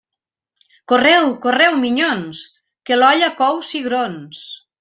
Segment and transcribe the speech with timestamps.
[0.91, 2.41] Correu, correu, minyons,
[2.91, 4.43] que l'olla cou cigrons.